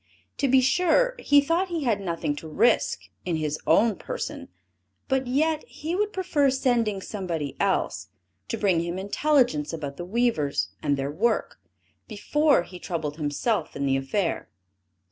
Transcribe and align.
To 0.37 0.47
be 0.47 0.61
sure, 0.61 1.13
he 1.19 1.41
thought 1.41 1.67
he 1.67 1.83
had 1.83 2.01
nothing 2.01 2.35
to 2.37 2.47
risk 2.47 3.01
in 3.23 3.35
his 3.35 3.59
own 3.67 3.97
person; 3.97 4.47
but 5.07 5.27
yet, 5.27 5.63
he 5.67 5.95
would 5.95 6.11
prefer 6.11 6.49
sending 6.49 7.01
somebody 7.03 7.55
else, 7.59 8.07
to 8.47 8.57
bring 8.57 8.79
him 8.79 8.97
intelligence 8.97 9.73
about 9.73 9.97
the 9.97 10.03
weavers, 10.05 10.69
and 10.81 10.97
their 10.97 11.11
work, 11.11 11.59
before 12.07 12.63
he 12.63 12.79
troubled 12.79 13.17
himself 13.17 13.75
in 13.75 13.85
the 13.85 13.95
affair. 13.95 14.49